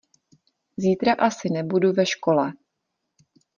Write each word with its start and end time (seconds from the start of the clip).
Zítra 0.77 1.13
asi 1.13 1.49
nebudu 1.49 1.93
ve 1.95 2.05
škole. 2.05 2.53